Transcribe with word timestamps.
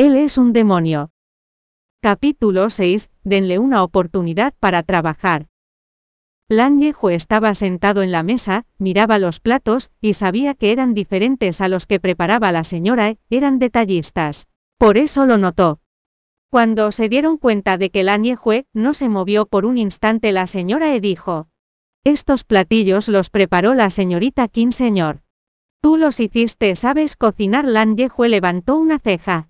Él 0.00 0.14
es 0.14 0.38
un 0.38 0.52
demonio. 0.52 1.10
Capítulo 2.00 2.70
6. 2.70 3.10
Denle 3.24 3.58
una 3.58 3.82
oportunidad 3.82 4.54
para 4.60 4.84
trabajar. 4.84 5.48
Lan 6.48 6.80
Yehu 6.80 7.08
estaba 7.08 7.52
sentado 7.54 8.02
en 8.02 8.12
la 8.12 8.22
mesa, 8.22 8.64
miraba 8.78 9.18
los 9.18 9.40
platos, 9.40 9.90
y 10.00 10.12
sabía 10.12 10.54
que 10.54 10.70
eran 10.70 10.94
diferentes 10.94 11.60
a 11.60 11.66
los 11.66 11.86
que 11.86 11.98
preparaba 11.98 12.52
la 12.52 12.62
señora, 12.62 13.16
eran 13.28 13.58
detallistas. 13.58 14.46
Por 14.78 14.98
eso 14.98 15.26
lo 15.26 15.36
notó. 15.36 15.80
Cuando 16.48 16.92
se 16.92 17.08
dieron 17.08 17.36
cuenta 17.36 17.76
de 17.76 17.90
que 17.90 18.04
Lan 18.04 18.22
Yehue 18.22 18.66
no 18.72 18.94
se 18.94 19.08
movió 19.08 19.46
por 19.46 19.66
un 19.66 19.78
instante, 19.78 20.30
la 20.30 20.46
señora 20.46 20.94
E 20.94 21.00
dijo: 21.00 21.48
Estos 22.04 22.44
platillos 22.44 23.08
los 23.08 23.30
preparó 23.30 23.74
la 23.74 23.90
señorita 23.90 24.46
Qin, 24.46 24.70
señor. 24.70 25.22
Tú 25.80 25.96
los 25.96 26.20
hiciste, 26.20 26.76
¿sabes 26.76 27.16
cocinar? 27.16 27.64
Lan 27.64 27.96
Yehue 27.96 28.28
levantó 28.28 28.76
una 28.76 29.00
ceja. 29.00 29.48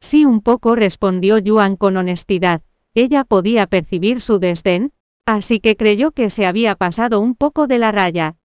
Sí, 0.00 0.24
un 0.24 0.40
poco, 0.40 0.76
respondió 0.76 1.38
Yuan 1.38 1.76
con 1.76 1.96
honestidad. 1.96 2.62
Ella 2.94 3.24
podía 3.24 3.66
percibir 3.66 4.20
su 4.20 4.38
desdén, 4.38 4.92
así 5.26 5.60
que 5.60 5.76
creyó 5.76 6.12
que 6.12 6.30
se 6.30 6.46
había 6.46 6.74
pasado 6.76 7.20
un 7.20 7.34
poco 7.34 7.66
de 7.66 7.78
la 7.78 7.92
raya. 7.92 8.36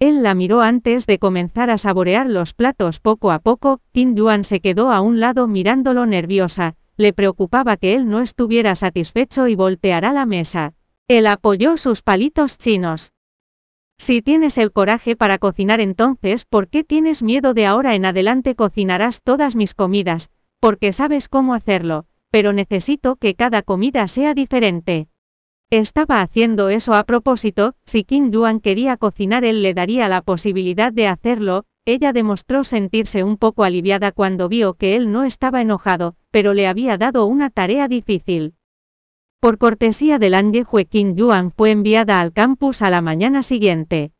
Él 0.00 0.22
la 0.22 0.34
miró 0.34 0.60
antes 0.60 1.06
de 1.06 1.18
comenzar 1.18 1.70
a 1.70 1.78
saborear 1.78 2.28
los 2.28 2.52
platos 2.52 3.00
poco 3.00 3.32
a 3.32 3.40
poco, 3.40 3.80
Qin 3.92 4.14
Yuan 4.14 4.44
se 4.44 4.60
quedó 4.60 4.92
a 4.92 5.00
un 5.00 5.18
lado 5.18 5.48
mirándolo 5.48 6.06
nerviosa, 6.06 6.76
le 6.96 7.12
preocupaba 7.12 7.76
que 7.76 7.94
él 7.94 8.08
no 8.08 8.20
estuviera 8.20 8.74
satisfecho 8.74 9.48
y 9.48 9.54
volteara 9.54 10.12
la 10.12 10.26
mesa. 10.26 10.74
Él 11.08 11.26
apoyó 11.26 11.76
sus 11.76 12.02
palitos 12.02 12.58
chinos. 12.58 13.12
Si 13.98 14.22
tienes 14.22 14.58
el 14.58 14.70
coraje 14.70 15.16
para 15.16 15.38
cocinar 15.38 15.80
entonces, 15.80 16.44
¿por 16.44 16.68
qué 16.68 16.84
tienes 16.84 17.22
miedo 17.22 17.54
de 17.54 17.66
ahora 17.66 17.94
en 17.96 18.04
adelante 18.04 18.54
cocinarás 18.54 19.22
todas 19.22 19.56
mis 19.56 19.74
comidas? 19.74 20.30
Porque 20.60 20.92
sabes 20.92 21.28
cómo 21.28 21.54
hacerlo, 21.54 22.06
pero 22.30 22.52
necesito 22.52 23.16
que 23.16 23.34
cada 23.34 23.62
comida 23.62 24.08
sea 24.08 24.34
diferente. 24.34 25.08
Estaba 25.70 26.22
haciendo 26.22 26.70
eso 26.70 26.94
a 26.94 27.04
propósito, 27.04 27.74
si 27.84 28.02
Kim 28.02 28.30
Yuan 28.30 28.60
quería 28.60 28.96
cocinar 28.96 29.44
él 29.44 29.62
le 29.62 29.74
daría 29.74 30.08
la 30.08 30.22
posibilidad 30.22 30.92
de 30.92 31.06
hacerlo, 31.06 31.64
ella 31.84 32.12
demostró 32.12 32.64
sentirse 32.64 33.22
un 33.22 33.36
poco 33.36 33.64
aliviada 33.64 34.12
cuando 34.12 34.48
vio 34.48 34.74
que 34.74 34.96
él 34.96 35.12
no 35.12 35.24
estaba 35.24 35.60
enojado, 35.60 36.16
pero 36.30 36.54
le 36.54 36.66
había 36.66 36.98
dado 36.98 37.26
una 37.26 37.50
tarea 37.50 37.86
difícil. 37.88 38.54
Por 39.40 39.58
cortesía 39.58 40.18
del 40.18 40.34
Jue 40.64 40.86
Kim 40.86 41.14
Yuan 41.14 41.52
fue 41.52 41.70
enviada 41.70 42.20
al 42.20 42.32
campus 42.32 42.82
a 42.82 42.90
la 42.90 43.00
mañana 43.00 43.42
siguiente. 43.42 44.12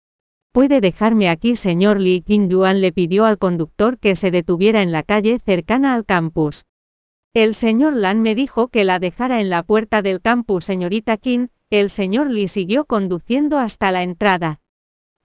¿Puede 0.52 0.80
dejarme 0.80 1.28
aquí, 1.28 1.56
señor 1.56 2.00
Li? 2.00 2.22
Kim 2.22 2.48
Yuan 2.48 2.80
le 2.80 2.92
pidió 2.92 3.24
al 3.26 3.38
conductor 3.38 3.98
que 3.98 4.16
se 4.16 4.30
detuviera 4.30 4.82
en 4.82 4.92
la 4.92 5.02
calle 5.02 5.38
cercana 5.38 5.94
al 5.94 6.04
campus. 6.04 6.64
El 7.34 7.54
señor 7.54 7.94
Lan 7.94 8.22
me 8.22 8.34
dijo 8.34 8.68
que 8.68 8.84
la 8.84 8.98
dejara 8.98 9.40
en 9.40 9.50
la 9.50 9.62
puerta 9.62 10.00
del 10.00 10.20
campus, 10.20 10.64
señorita 10.64 11.18
Kim, 11.18 11.48
el 11.70 11.90
señor 11.90 12.30
Lee 12.30 12.48
siguió 12.48 12.86
conduciendo 12.86 13.58
hasta 13.58 13.92
la 13.92 14.02
entrada. 14.02 14.60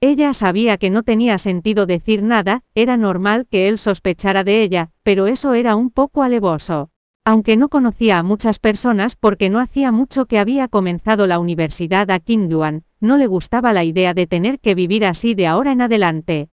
Ella 0.01 0.33
sabía 0.33 0.77
que 0.77 0.89
no 0.89 1.03
tenía 1.03 1.37
sentido 1.37 1.85
decir 1.85 2.21
nada, 2.21 2.63
era 2.75 2.97
normal 2.97 3.47
que 3.49 3.69
él 3.69 3.77
sospechara 3.77 4.43
de 4.43 4.61
ella, 4.61 4.91
pero 5.01 5.27
eso 5.27 5.53
era 5.53 5.77
un 5.77 5.89
poco 5.89 6.23
alevoso. 6.23 6.89
Aunque 7.25 7.55
no 7.55 7.69
conocía 7.69 8.19
a 8.19 8.23
muchas 8.23 8.59
personas 8.59 9.15
porque 9.15 9.49
no 9.49 9.59
hacía 9.59 9.93
mucho 9.93 10.25
que 10.25 10.39
había 10.39 10.67
comenzado 10.67 11.25
la 11.25 11.39
universidad 11.39 12.11
a 12.11 12.21
Yuan, 12.25 12.83
no 12.99 13.17
le 13.17 13.27
gustaba 13.27 13.71
la 13.71 13.85
idea 13.85 14.13
de 14.13 14.27
tener 14.27 14.59
que 14.59 14.75
vivir 14.75 15.05
así 15.05 15.33
de 15.33 15.47
ahora 15.47 15.71
en 15.71 15.81
adelante. 15.81 16.49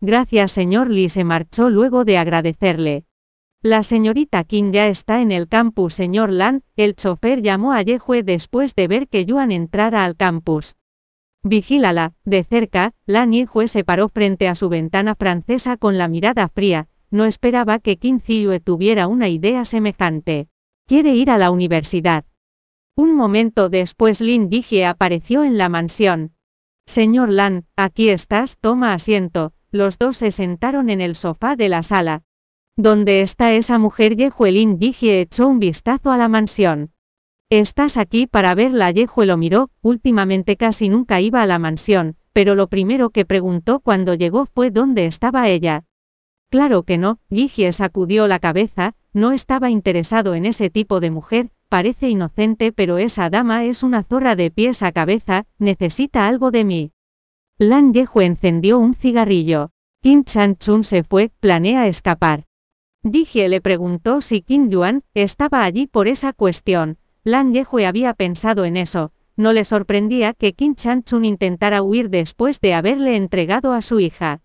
Gracias 0.00 0.52
señor 0.52 0.90
Lee 0.90 1.08
se 1.08 1.24
marchó 1.24 1.70
luego 1.70 2.04
de 2.04 2.18
agradecerle. 2.18 3.04
La 3.62 3.82
señorita 3.82 4.44
Kim 4.44 4.70
ya 4.70 4.86
está 4.86 5.20
en 5.20 5.32
el 5.32 5.48
campus, 5.48 5.92
señor 5.92 6.30
Lan, 6.30 6.62
el 6.76 6.94
chofer 6.94 7.42
llamó 7.42 7.72
a 7.72 7.82
Yehue 7.82 8.22
después 8.22 8.76
de 8.76 8.86
ver 8.86 9.08
que 9.08 9.26
Yuan 9.26 9.50
entrara 9.50 10.04
al 10.04 10.16
campus. 10.16 10.76
Vigílala, 11.42 12.14
de 12.24 12.44
cerca, 12.44 12.94
Lan 13.06 13.32
Yehue 13.32 13.66
se 13.66 13.82
paró 13.82 14.08
frente 14.08 14.46
a 14.46 14.54
su 14.54 14.68
ventana 14.68 15.14
francesa 15.14 15.76
con 15.76 15.98
la 15.98 16.06
mirada 16.06 16.48
fría, 16.48 16.88
no 17.10 17.24
esperaba 17.24 17.78
que 17.78 17.96
Kim 17.96 18.20
Ziyue 18.20 18.60
tuviera 18.60 19.06
una 19.06 19.28
idea 19.28 19.64
semejante. 19.64 20.48
Quiere 20.86 21.14
ir 21.14 21.30
a 21.30 21.38
la 21.38 21.50
universidad. 21.50 22.24
Un 22.96 23.14
momento 23.14 23.68
después 23.68 24.20
Lin 24.20 24.48
Dijie 24.48 24.86
apareció 24.86 25.44
en 25.44 25.58
la 25.58 25.68
mansión. 25.68 26.32
Señor 26.86 27.30
Lan, 27.30 27.66
aquí 27.76 28.08
estás, 28.08 28.56
toma 28.58 28.94
asiento, 28.94 29.52
los 29.70 29.98
dos 29.98 30.16
se 30.16 30.30
sentaron 30.30 30.90
en 30.90 31.00
el 31.00 31.14
sofá 31.14 31.56
de 31.56 31.68
la 31.68 31.82
sala, 31.82 32.24
¿Dónde 32.82 33.20
está 33.20 33.52
esa 33.52 33.78
mujer? 33.78 34.16
Yehuelin 34.16 34.78
Dijie 34.78 35.20
echó 35.20 35.48
un 35.48 35.58
vistazo 35.58 36.12
a 36.12 36.16
la 36.16 36.28
mansión. 36.28 36.92
Estás 37.50 37.98
aquí 37.98 38.26
para 38.26 38.54
verla. 38.54 38.90
Yehue 38.90 39.26
lo 39.26 39.36
miró, 39.36 39.68
últimamente 39.82 40.56
casi 40.56 40.88
nunca 40.88 41.20
iba 41.20 41.42
a 41.42 41.46
la 41.46 41.58
mansión, 41.58 42.16
pero 42.32 42.54
lo 42.54 42.68
primero 42.68 43.10
que 43.10 43.26
preguntó 43.26 43.80
cuando 43.80 44.14
llegó 44.14 44.46
fue 44.46 44.70
dónde 44.70 45.04
estaba 45.04 45.48
ella. 45.48 45.84
Claro 46.50 46.82
que 46.82 46.98
no, 46.98 47.20
Yijie 47.30 47.70
sacudió 47.70 48.26
la 48.26 48.40
cabeza, 48.40 48.94
no 49.12 49.30
estaba 49.30 49.70
interesado 49.70 50.34
en 50.34 50.46
ese 50.46 50.68
tipo 50.68 50.98
de 50.98 51.10
mujer, 51.10 51.50
parece 51.68 52.08
inocente 52.08 52.72
pero 52.72 52.98
esa 52.98 53.30
dama 53.30 53.64
es 53.64 53.84
una 53.84 54.02
zorra 54.02 54.34
de 54.34 54.50
pies 54.50 54.82
a 54.82 54.90
cabeza, 54.90 55.46
necesita 55.58 56.26
algo 56.26 56.50
de 56.50 56.64
mí. 56.64 56.92
Lan 57.58 57.92
Yehue 57.92 58.24
encendió 58.24 58.78
un 58.78 58.94
cigarrillo. 58.94 59.70
Kim 60.02 60.24
Chan 60.24 60.56
Chun 60.56 60.82
se 60.82 61.04
fue, 61.04 61.30
planea 61.40 61.86
escapar. 61.86 62.46
Dijie 63.02 63.48
le 63.48 63.60
preguntó 63.60 64.20
si 64.20 64.42
Qin 64.42 64.70
Yuan 64.70 65.04
estaba 65.14 65.62
allí 65.62 65.86
por 65.86 66.08
esa 66.08 66.32
cuestión. 66.32 66.98
Lan 67.22 67.54
Yehue 67.54 67.86
había 67.86 68.14
pensado 68.14 68.64
en 68.64 68.76
eso. 68.76 69.12
No 69.36 69.52
le 69.52 69.62
sorprendía 69.62 70.34
que 70.34 70.54
Qin 70.54 70.74
Chun 70.74 71.24
intentara 71.24 71.82
huir 71.82 72.10
después 72.10 72.60
de 72.60 72.74
haberle 72.74 73.14
entregado 73.16 73.72
a 73.72 73.82
su 73.82 74.00
hija. 74.00 74.40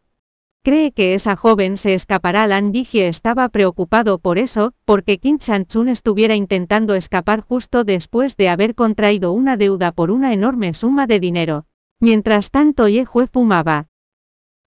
Cree 0.66 0.92
que 0.92 1.14
esa 1.14 1.36
joven 1.36 1.78
se 1.78 1.94
escapará. 1.94 2.48
Lan 2.48 2.72
Dijie 2.72 3.08
estaba 3.08 3.50
preocupado 3.50 4.18
por 4.18 4.40
eso, 4.40 4.74
porque 4.84 5.20
Qin 5.20 5.38
Chun 5.38 5.90
estuviera 5.90 6.36
intentando 6.36 6.96
escapar 6.96 7.42
justo 7.42 7.84
después 7.84 8.36
de 8.36 8.50
haber 8.50 8.74
contraído 8.74 9.31
una 9.31 9.58
deuda 9.58 9.92
por 9.92 10.09
una 10.09 10.34
enorme 10.34 10.74
suma 10.74 11.06
de 11.06 11.20
dinero. 11.20 11.68
Mientras 12.00 12.50
tanto 12.50 12.88
Yehue 12.88 13.28
fumaba. 13.28 13.90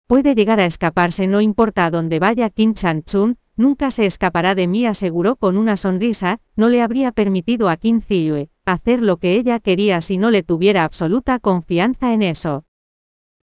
Puede 0.06 0.34
llegar 0.34 0.60
a 0.60 0.66
escaparse 0.66 1.28
no 1.28 1.40
importa 1.40 1.86
a 1.86 1.90
dónde 1.90 2.18
vaya 2.18 2.50
Qin 2.50 2.74
Chun, 2.74 3.38
Nunca 3.56 3.90
se 3.90 4.04
escapará 4.04 4.54
de 4.54 4.66
mí, 4.66 4.84
aseguró 4.84 5.36
con 5.36 5.56
una 5.56 5.78
sonrisa, 5.78 6.40
no 6.56 6.68
le 6.68 6.82
habría 6.82 7.10
permitido 7.10 7.70
a 7.70 7.78
Qin 7.78 8.02
Ziyue 8.02 8.50
hacer 8.66 9.00
lo 9.00 9.16
que 9.16 9.32
ella 9.32 9.60
quería 9.60 10.02
si 10.02 10.18
no 10.18 10.30
le 10.30 10.42
tuviera 10.42 10.84
absoluta 10.84 11.38
confianza 11.38 12.12
en 12.12 12.20
eso. 12.20 12.66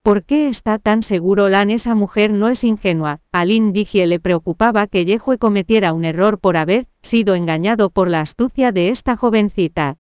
¿Por 0.02 0.24
qué 0.24 0.48
está 0.48 0.80
tan 0.80 1.04
seguro 1.04 1.48
Lan? 1.48 1.70
Esa 1.70 1.94
mujer 1.94 2.32
no 2.32 2.48
es 2.48 2.64
ingenua. 2.64 3.20
A 3.30 3.44
Lin 3.44 3.72
le 3.72 4.18
preocupaba 4.18 4.88
que 4.88 5.04
Yehue 5.04 5.38
cometiera 5.38 5.92
un 5.92 6.04
error 6.04 6.40
por 6.40 6.56
haber 6.56 6.88
sido 7.02 7.36
engañado 7.36 7.88
por 7.88 8.08
la 8.08 8.20
astucia 8.20 8.72
de 8.72 8.88
esta 8.88 9.16
jovencita. 9.16 9.98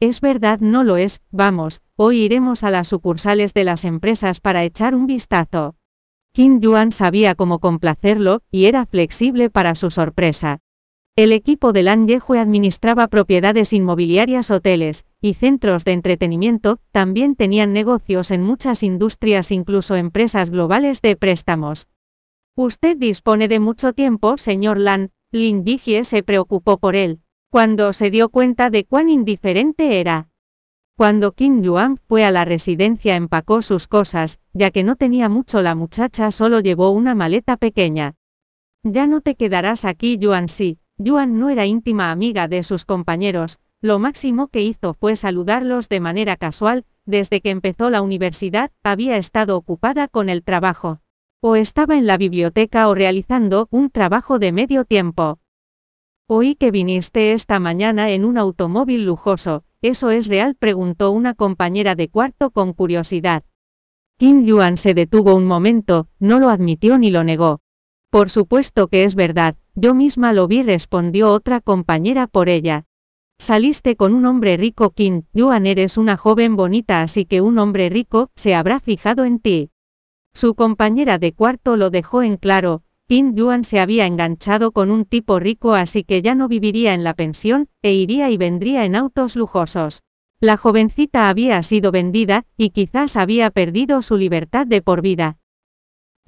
Es 0.00 0.20
verdad, 0.20 0.58
no 0.58 0.82
lo 0.82 0.96
es, 0.96 1.20
vamos, 1.30 1.82
hoy 1.94 2.22
iremos 2.22 2.64
a 2.64 2.70
las 2.70 2.88
sucursales 2.88 3.54
de 3.54 3.62
las 3.62 3.84
empresas 3.84 4.40
para 4.40 4.64
echar 4.64 4.96
un 4.96 5.06
vistazo. 5.06 5.76
Kim 6.32 6.60
Yuan 6.60 6.90
sabía 6.90 7.36
cómo 7.36 7.60
complacerlo, 7.60 8.42
y 8.50 8.64
era 8.64 8.86
flexible 8.86 9.50
para 9.50 9.76
su 9.76 9.92
sorpresa. 9.92 10.58
El 11.18 11.32
equipo 11.32 11.72
de 11.72 11.82
Lan 11.82 12.06
Yehue 12.06 12.38
administraba 12.38 13.08
propiedades 13.08 13.72
inmobiliarias, 13.72 14.52
hoteles 14.52 15.04
y 15.20 15.34
centros 15.34 15.84
de 15.84 15.90
entretenimiento, 15.90 16.78
también 16.92 17.34
tenían 17.34 17.72
negocios 17.72 18.30
en 18.30 18.44
muchas 18.44 18.84
industrias, 18.84 19.50
incluso 19.50 19.96
empresas 19.96 20.48
globales 20.48 21.02
de 21.02 21.16
préstamos. 21.16 21.88
Usted 22.54 22.96
dispone 22.96 23.48
de 23.48 23.58
mucho 23.58 23.94
tiempo, 23.94 24.36
señor 24.36 24.78
Lan, 24.78 25.10
Lin 25.32 25.64
Dijie 25.64 26.04
se 26.04 26.22
preocupó 26.22 26.78
por 26.78 26.94
él, 26.94 27.18
cuando 27.50 27.92
se 27.92 28.12
dio 28.12 28.28
cuenta 28.28 28.70
de 28.70 28.84
cuán 28.84 29.08
indiferente 29.08 29.98
era. 29.98 30.28
Cuando 30.96 31.32
Qin 31.32 31.64
Yuan 31.64 31.96
fue 31.96 32.24
a 32.24 32.30
la 32.30 32.44
residencia 32.44 33.16
empacó 33.16 33.60
sus 33.60 33.88
cosas, 33.88 34.40
ya 34.52 34.70
que 34.70 34.84
no 34.84 34.94
tenía 34.94 35.28
mucho 35.28 35.62
la 35.62 35.74
muchacha 35.74 36.30
solo 36.30 36.60
llevó 36.60 36.92
una 36.92 37.16
maleta 37.16 37.56
pequeña. 37.56 38.14
Ya 38.84 39.08
no 39.08 39.20
te 39.20 39.34
quedarás 39.34 39.84
aquí 39.84 40.16
Yuan 40.18 40.48
sí, 40.48 40.78
Yuan 40.98 41.38
no 41.38 41.48
era 41.48 41.64
íntima 41.64 42.10
amiga 42.10 42.48
de 42.48 42.64
sus 42.64 42.84
compañeros, 42.84 43.60
lo 43.80 44.00
máximo 44.00 44.48
que 44.48 44.62
hizo 44.62 44.94
fue 44.94 45.14
saludarlos 45.14 45.88
de 45.88 46.00
manera 46.00 46.36
casual, 46.36 46.84
desde 47.06 47.40
que 47.40 47.50
empezó 47.50 47.88
la 47.88 48.02
universidad, 48.02 48.72
había 48.82 49.16
estado 49.16 49.56
ocupada 49.56 50.08
con 50.08 50.28
el 50.28 50.42
trabajo. 50.42 50.98
O 51.40 51.54
estaba 51.54 51.96
en 51.96 52.08
la 52.08 52.16
biblioteca 52.16 52.88
o 52.88 52.94
realizando 52.96 53.68
un 53.70 53.90
trabajo 53.90 54.40
de 54.40 54.50
medio 54.50 54.84
tiempo. 54.84 55.38
Oí 56.26 56.56
que 56.56 56.72
viniste 56.72 57.32
esta 57.32 57.60
mañana 57.60 58.10
en 58.10 58.24
un 58.24 58.36
automóvil 58.36 59.06
lujoso, 59.06 59.62
¿eso 59.80 60.10
es 60.10 60.26
real? 60.26 60.56
preguntó 60.56 61.12
una 61.12 61.34
compañera 61.34 61.94
de 61.94 62.08
cuarto 62.08 62.50
con 62.50 62.72
curiosidad. 62.72 63.44
Kim 64.18 64.44
Yuan 64.44 64.76
se 64.76 64.94
detuvo 64.94 65.36
un 65.36 65.46
momento, 65.46 66.08
no 66.18 66.40
lo 66.40 66.48
admitió 66.48 66.98
ni 66.98 67.12
lo 67.12 67.22
negó. 67.22 67.60
Por 68.10 68.30
supuesto 68.30 68.88
que 68.88 69.04
es 69.04 69.14
verdad, 69.14 69.56
yo 69.74 69.94
misma 69.94 70.32
lo 70.32 70.48
vi, 70.48 70.62
respondió 70.62 71.30
otra 71.30 71.60
compañera 71.60 72.26
por 72.26 72.48
ella. 72.48 72.86
Saliste 73.38 73.96
con 73.96 74.14
un 74.14 74.24
hombre 74.24 74.56
rico, 74.56 74.90
Kim 74.90 75.24
Yuan 75.34 75.66
eres 75.66 75.98
una 75.98 76.16
joven 76.16 76.56
bonita, 76.56 77.02
así 77.02 77.26
que 77.26 77.42
un 77.42 77.58
hombre 77.58 77.90
rico 77.90 78.30
se 78.34 78.54
habrá 78.54 78.80
fijado 78.80 79.24
en 79.24 79.38
ti. 79.40 79.70
Su 80.32 80.54
compañera 80.54 81.18
de 81.18 81.32
cuarto 81.34 81.76
lo 81.76 81.90
dejó 81.90 82.22
en 82.22 82.38
claro, 82.38 82.82
Kim 83.08 83.34
Yuan 83.34 83.62
se 83.62 83.78
había 83.78 84.06
enganchado 84.06 84.72
con 84.72 84.90
un 84.90 85.04
tipo 85.04 85.38
rico 85.38 85.74
así 85.74 86.02
que 86.02 86.22
ya 86.22 86.34
no 86.34 86.48
viviría 86.48 86.94
en 86.94 87.04
la 87.04 87.14
pensión, 87.14 87.68
e 87.82 87.92
iría 87.92 88.30
y 88.30 88.38
vendría 88.38 88.84
en 88.86 88.96
autos 88.96 89.36
lujosos. 89.36 90.02
La 90.40 90.56
jovencita 90.56 91.28
había 91.28 91.62
sido 91.62 91.92
vendida, 91.92 92.44
y 92.56 92.70
quizás 92.70 93.16
había 93.16 93.50
perdido 93.50 94.00
su 94.02 94.16
libertad 94.16 94.66
de 94.66 94.82
por 94.82 95.02
vida. 95.02 95.38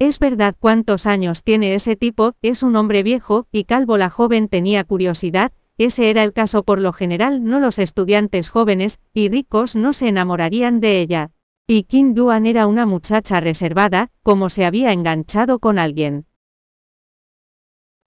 Es 0.03 0.17
verdad 0.17 0.55
cuántos 0.59 1.05
años 1.05 1.43
tiene 1.43 1.75
ese 1.75 1.95
tipo, 1.95 2.33
es 2.41 2.63
un 2.63 2.75
hombre 2.75 3.03
viejo, 3.03 3.45
y 3.51 3.65
calvo 3.65 3.97
la 3.97 4.09
joven 4.09 4.47
tenía 4.47 4.83
curiosidad, 4.83 5.51
ese 5.77 6.09
era 6.09 6.23
el 6.23 6.33
caso 6.33 6.63
por 6.63 6.79
lo 6.79 6.91
general 6.91 7.43
no 7.43 7.59
los 7.59 7.77
estudiantes 7.77 8.49
jóvenes, 8.49 8.99
y 9.13 9.29
ricos 9.29 9.75
no 9.75 9.93
se 9.93 10.07
enamorarían 10.07 10.79
de 10.79 11.01
ella. 11.01 11.29
Y 11.67 11.83
Kim 11.83 12.15
Yuan 12.15 12.47
era 12.47 12.65
una 12.65 12.87
muchacha 12.87 13.41
reservada, 13.41 14.09
como 14.23 14.49
se 14.49 14.65
había 14.65 14.91
enganchado 14.91 15.59
con 15.59 15.77
alguien. 15.77 16.25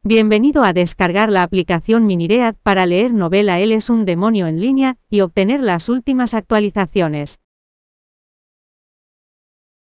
Bienvenido 0.03 0.65
a 0.65 0.73
descargar 0.73 1.31
la 1.31 1.45
aplicación 1.45 2.07
Miniread 2.07 2.57
para 2.65 2.87
leer 2.87 3.15
novela 3.15 3.61
Él 3.61 3.71
es 3.71 3.89
un 3.89 4.05
demonio 4.05 4.49
en 4.49 4.61
línea, 4.61 4.97
y 5.11 5.21
obtener 5.21 5.61
las 5.61 5.89
últimas 5.89 6.35
actualizaciones. 6.35 7.39